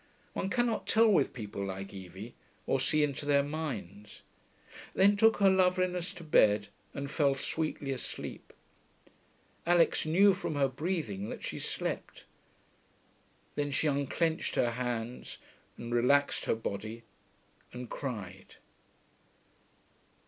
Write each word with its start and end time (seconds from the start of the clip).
One 0.33 0.49
cannot 0.49 0.87
tell 0.87 1.09
with 1.09 1.31
people 1.31 1.63
like 1.63 1.93
Evie, 1.93 2.33
or 2.65 2.79
see 2.79 3.03
into 3.03 3.23
their 3.23 3.43
minds), 3.43 4.23
then 4.95 5.15
took 5.15 5.37
her 5.37 5.49
loveliness 5.51 6.11
to 6.15 6.23
bed 6.23 6.69
and 6.95 7.11
fell 7.11 7.35
sweetly 7.35 7.91
asleep. 7.91 8.51
Alix 9.63 10.03
knew 10.07 10.33
from 10.33 10.55
her 10.55 10.67
breathing 10.67 11.29
that 11.29 11.43
she 11.43 11.59
slept; 11.59 12.25
then 13.53 13.69
she 13.69 13.85
unclenched 13.85 14.55
her 14.55 14.71
hands 14.71 15.37
and 15.77 15.93
relaxed 15.93 16.45
her 16.45 16.55
body 16.55 17.03
and 17.71 17.87
cried. 17.91 18.55